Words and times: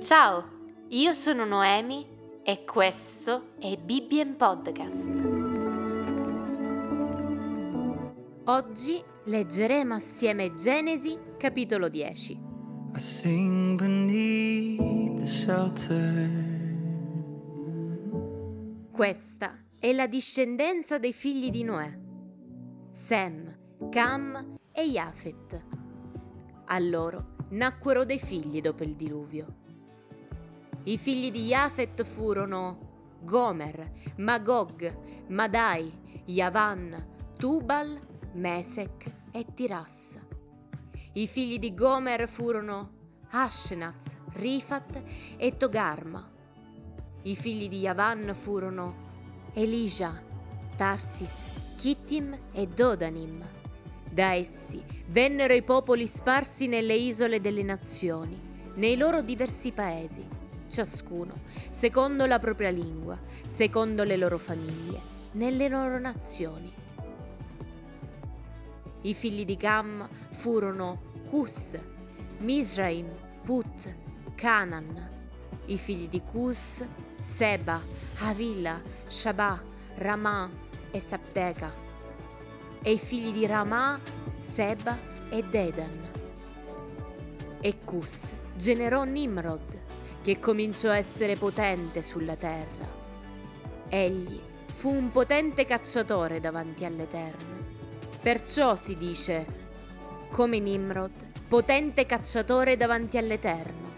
Ciao, 0.00 0.44
io 0.88 1.14
sono 1.14 1.46
Noemi 1.46 2.06
e 2.42 2.62
questo 2.64 3.54
è 3.58 3.74
Bibbien 3.78 4.36
Podcast. 4.36 5.08
Oggi 8.44 9.02
leggeremo 9.24 9.94
assieme 9.94 10.52
Genesi 10.52 11.18
capitolo 11.38 11.88
10. 11.88 12.32
I 12.94 13.00
sing 13.00 13.78
beneath 13.78 15.20
the 15.20 15.26
shelter. 15.26 16.30
Questa 18.92 19.58
è 19.78 19.90
la 19.92 20.06
discendenza 20.06 20.98
dei 20.98 21.14
figli 21.14 21.48
di 21.48 21.62
Noè, 21.64 21.98
Sem, 22.90 23.58
Cam 23.88 24.58
e 24.70 24.82
Jafet. 24.82 25.64
A 26.66 26.78
loro 26.78 27.31
nacquero 27.52 28.04
dei 28.04 28.18
figli 28.18 28.60
dopo 28.60 28.82
il 28.82 28.94
diluvio. 28.94 29.60
I 30.84 30.96
figli 30.96 31.30
di 31.30 31.46
Jafet 31.46 32.02
furono 32.02 32.90
Gomer, 33.20 33.92
Magog, 34.16 35.28
Madai, 35.28 35.92
Yavan, 36.26 37.30
Tubal, 37.36 37.98
Mesec 38.34 39.14
e 39.30 39.46
Tiras. 39.54 40.20
I 41.12 41.26
figli 41.26 41.58
di 41.58 41.74
Gomer 41.74 42.28
furono 42.28 43.00
Ashnaz, 43.30 44.16
Rifat 44.32 45.02
e 45.36 45.56
Togarma. 45.56 46.30
I 47.22 47.36
figli 47.36 47.68
di 47.68 47.80
Yavan 47.80 48.34
furono 48.34 49.50
Elija, 49.52 50.20
Tarsis, 50.76 51.76
Kittim 51.76 52.36
e 52.50 52.66
Dodanim. 52.66 53.61
Da 54.12 54.34
essi 54.34 54.84
vennero 55.06 55.54
i 55.54 55.62
popoli 55.62 56.06
sparsi 56.06 56.66
nelle 56.66 56.92
isole 56.92 57.40
delle 57.40 57.62
nazioni, 57.62 58.38
nei 58.74 58.98
loro 58.98 59.22
diversi 59.22 59.72
paesi, 59.72 60.28
ciascuno 60.68 61.40
secondo 61.70 62.26
la 62.26 62.38
propria 62.38 62.68
lingua, 62.68 63.18
secondo 63.46 64.04
le 64.04 64.18
loro 64.18 64.36
famiglie, 64.36 65.00
nelle 65.32 65.68
loro 65.68 65.98
nazioni. 65.98 66.70
I 69.00 69.14
figli 69.14 69.46
di 69.46 69.56
Cam 69.56 70.06
furono 70.30 71.14
Cus, 71.30 71.80
Misraim, 72.40 73.08
Put, 73.42 73.96
Canaan. 74.34 75.08
I 75.64 75.78
figli 75.78 76.06
di 76.06 76.20
Cus, 76.20 76.84
Seba, 77.22 77.80
Havila, 78.18 78.78
Shabà, 79.06 79.58
Ramà 79.94 80.50
e 80.90 81.00
Sapteca. 81.00 81.91
E 82.84 82.90
i 82.90 82.98
figli 82.98 83.30
di 83.30 83.46
Ramà, 83.46 84.00
Seba 84.36 84.98
e 85.30 85.44
Dedan. 85.44 86.10
E 87.60 87.78
Cus 87.84 88.34
generò 88.56 89.04
Nimrod, 89.04 89.80
che 90.20 90.40
cominciò 90.40 90.90
a 90.90 90.96
essere 90.96 91.36
potente 91.36 92.02
sulla 92.02 92.34
terra. 92.34 92.90
Egli 93.88 94.40
fu 94.66 94.88
un 94.88 95.12
potente 95.12 95.64
cacciatore 95.64 96.40
davanti 96.40 96.84
all'Eterno. 96.84 97.60
Perciò 98.20 98.74
si 98.74 98.96
dice, 98.96 99.46
come 100.32 100.58
Nimrod, 100.58 101.46
potente 101.46 102.04
cacciatore 102.04 102.76
davanti 102.76 103.16
all'Eterno. 103.16 103.90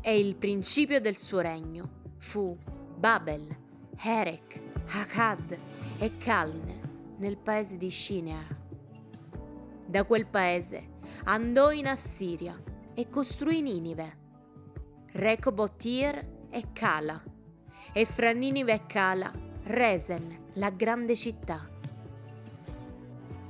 E 0.00 0.16
il 0.16 0.36
principio 0.36 1.00
del 1.00 1.16
suo 1.16 1.40
regno 1.40 1.90
fu 2.18 2.56
Babel, 2.96 3.48
Erech, 3.96 4.62
Akkad 4.92 5.58
e 5.98 6.12
Calne 6.18 6.85
nel 7.18 7.36
paese 7.38 7.76
di 7.76 7.90
Shinear. 7.90 8.64
Da 9.86 10.04
quel 10.04 10.26
paese 10.26 10.94
andò 11.24 11.70
in 11.70 11.86
Assiria 11.86 12.60
e 12.94 13.08
costruì 13.08 13.60
Ninive, 13.60 14.18
Recobotir 15.12 16.46
e 16.50 16.72
Cala, 16.72 17.22
e 17.92 18.04
fra 18.04 18.32
Ninive 18.32 18.72
e 18.72 18.86
Cala 18.86 19.32
Resen, 19.64 20.50
la 20.54 20.70
grande 20.70 21.16
città. 21.16 21.68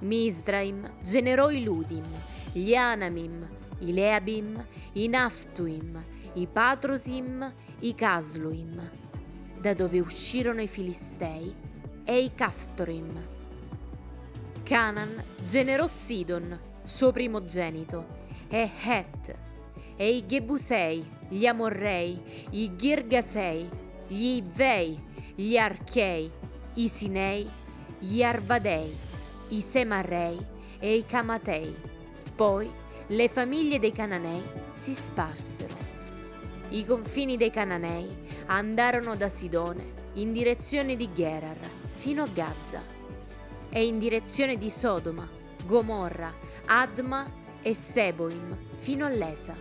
Misraim 0.00 0.98
generò 1.02 1.50
i 1.50 1.62
Ludim, 1.62 2.04
gli 2.52 2.74
Anamim, 2.74 3.48
i 3.78 3.92
Leabim, 3.92 4.66
i 4.92 5.08
Naftuim, 5.08 6.04
i 6.34 6.46
Patrosim, 6.46 7.54
i 7.80 7.94
Casluim, 7.94 8.90
da 9.60 9.74
dove 9.74 10.00
uscirono 10.00 10.60
i 10.60 10.66
Filistei, 10.66 11.54
e 12.04 12.20
i 12.20 12.34
Caftorim. 12.34 13.41
Canaan 14.62 15.22
generò 15.44 15.86
Sidon, 15.86 16.58
suo 16.84 17.10
primogenito, 17.10 18.20
e 18.48 18.70
Het, 18.84 19.36
e 19.96 20.08
i 20.08 20.24
Gebusei, 20.24 21.04
gli 21.28 21.46
Amorrei, 21.46 22.20
i 22.50 22.74
Girgasei, 22.76 23.68
gli 24.06 24.36
Ivei, 24.36 24.98
gli 25.34 25.56
Archei, 25.56 26.30
i 26.74 26.88
Sinei, 26.88 27.50
gli 27.98 28.22
Arvadei, 28.22 28.94
i 29.48 29.60
Semarrei 29.60 30.38
e 30.78 30.96
i 30.96 31.04
Camatei. 31.04 31.74
Poi 32.34 32.70
le 33.08 33.28
famiglie 33.28 33.78
dei 33.78 33.92
Cananei 33.92 34.42
si 34.72 34.94
sparsero. 34.94 35.76
I 36.70 36.84
confini 36.84 37.36
dei 37.36 37.50
Cananei 37.50 38.08
andarono 38.46 39.16
da 39.16 39.28
Sidone 39.28 40.00
in 40.14 40.32
direzione 40.32 40.96
di 40.96 41.12
Gerar 41.12 41.58
fino 41.90 42.22
a 42.22 42.28
Gaza 42.32 43.01
e 43.72 43.86
in 43.86 43.98
direzione 43.98 44.56
di 44.56 44.70
Sodoma, 44.70 45.28
Gomorra, 45.64 46.32
Adma 46.66 47.30
e 47.62 47.74
Seboim 47.74 48.56
fino 48.70 49.06
all'Esa. 49.06 49.56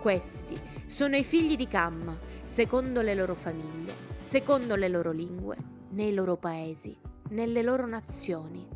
Questi 0.00 0.58
sono 0.86 1.16
i 1.16 1.24
figli 1.24 1.56
di 1.56 1.66
Cam, 1.66 2.18
secondo 2.42 3.02
le 3.02 3.14
loro 3.14 3.34
famiglie, 3.34 3.94
secondo 4.18 4.76
le 4.76 4.88
loro 4.88 5.12
lingue, 5.12 5.56
nei 5.90 6.12
loro 6.12 6.36
paesi 6.36 7.04
nelle 7.30 7.62
loro 7.62 7.86
nazioni. 7.86 8.66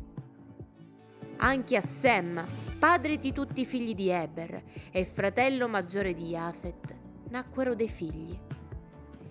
Anche 1.37 1.75
a 1.75 1.81
Sem, 1.81 2.43
padre 2.77 3.17
di 3.17 3.31
tutti 3.31 3.61
i 3.61 3.65
figli 3.65 3.93
di 3.93 4.09
Eber 4.09 4.63
e 4.91 5.05
fratello 5.05 5.67
maggiore 5.67 6.13
di 6.13 6.29
Jafet, 6.29 6.97
nacquero 7.29 7.75
dei 7.75 7.87
figli. 7.87 8.37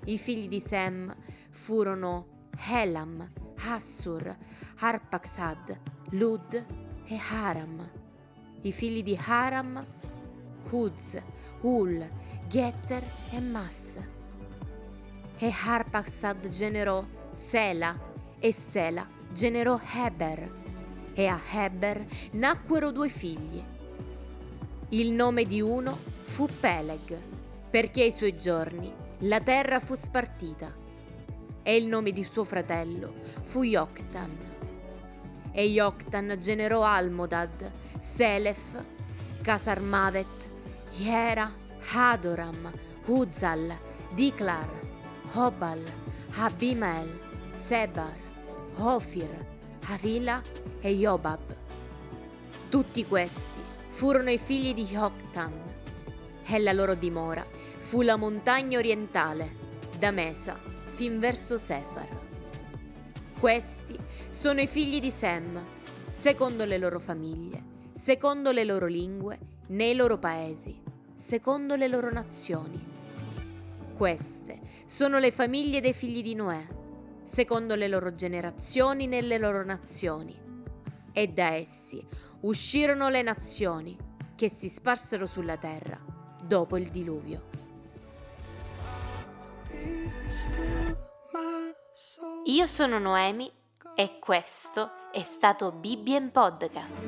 I 0.05 0.17
figli 0.17 0.49
di 0.49 0.61
Sem 0.61 1.15
furono 1.51 2.49
Helam, 2.71 3.31
Assur, 3.67 4.37
Arpaxad, 4.79 5.81
Lud 6.11 6.67
e 7.05 7.19
Haram. 7.31 7.91
I 8.63 8.73
figli 8.73 9.03
di 9.03 9.19
Haram, 9.27 9.85
Huz, 10.71 11.21
Ul, 11.63 12.09
Getter 12.47 13.03
e 13.31 13.41
Mas. 13.41 13.99
E 15.37 15.55
Arpaxad 15.67 16.49
generò 16.49 17.05
Sela, 17.31 17.99
e 18.39 18.53
Sela 18.53 19.07
generò 19.33 19.79
Heber 19.95 20.57
e 21.19 21.27
a 21.27 21.41
Heber 21.53 22.07
nacquero 22.33 22.93
due 22.93 23.09
figli. 23.09 23.63
Il 24.91 25.13
nome 25.13 25.45
di 25.45 25.61
uno 25.61 25.93
fu 25.93 26.47
Peleg, 26.61 27.21
perché 27.69 28.03
ai 28.03 28.13
suoi 28.13 28.37
giorni 28.37 28.93
la 29.23 29.41
terra 29.41 29.81
fu 29.81 29.95
spartita, 29.95 30.73
e 31.69 31.77
il 31.77 31.87
nome 31.87 32.13
di 32.13 32.25
suo 32.25 32.45
fratello 32.45 33.13
fu 33.43 33.63
Yoktan. 33.63 34.39
E 35.53 35.65
Yoktan 35.67 36.37
generò 36.39 36.83
Almodad, 36.83 37.71
Selef, 37.99 38.83
Casarmavet, 39.43 40.49
Yera, 40.97 41.53
Hadoram, 41.93 42.73
Uzal, 43.05 43.79
Diklar, 44.15 44.67
Hobal, 45.35 45.83
Abimel, 46.39 47.21
Sebar, 47.51 48.17
Ofir, 48.77 49.47
Havila 49.89 50.41
e 50.81 50.91
Jobab. 50.95 51.55
Tutti 52.71 53.05
questi 53.05 53.61
furono 53.89 54.31
i 54.31 54.39
figli 54.39 54.73
di 54.73 54.85
Joktan 54.85 55.53
e 56.47 56.59
la 56.61 56.73
loro 56.73 56.95
dimora 56.95 57.45
fu 57.77 58.01
la 58.01 58.17
montagna 58.17 58.79
orientale, 58.79 59.67
da 59.99 60.11
Mesa 60.11 60.68
fin 60.99 61.21
verso 61.21 61.59
Sefar. 61.59 62.09
Questi 63.39 63.97
sono 64.31 64.61
i 64.61 64.67
figli 64.67 64.99
di 64.99 65.13
Sem, 65.13 65.65
secondo 66.11 66.65
le 66.65 66.77
loro 66.77 66.99
famiglie, 66.99 67.63
secondo 67.93 68.51
le 68.51 68.65
loro 68.65 68.87
lingue, 68.87 69.39
nei 69.69 69.95
loro 69.95 70.19
paesi, 70.19 70.83
secondo 71.15 71.77
le 71.77 71.87
loro 71.87 72.11
nazioni. 72.11 72.85
Queste 73.97 74.59
sono 74.87 75.21
le 75.21 75.31
famiglie 75.31 75.81
dei 75.81 75.93
figli 75.93 76.21
di 76.21 76.35
Noè 76.35 76.67
secondo 77.23 77.77
le 77.77 77.87
loro 77.87 78.13
generazioni 78.17 79.07
nelle 79.07 79.39
loro 79.39 79.65
nazioni. 79.65 80.37
E 81.13 81.29
da 81.29 81.55
essi 81.55 82.05
uscirono 82.41 83.09
le 83.09 83.23
nazioni 83.23 83.97
che 84.35 84.51
si 84.51 84.69
sparsero 84.69 85.27
sulla 85.27 85.59
terra 85.59 85.97
dopo 86.45 86.77
il 86.77 86.89
diluvio. 86.89 87.49
Io 92.49 92.67
sono 92.67 92.99
Noemi 92.99 93.51
e 93.95 94.19
questo 94.19 94.91
è 95.13 95.21
stato 95.21 95.71
Bibbien 95.71 96.31
Podcast. 96.33 97.07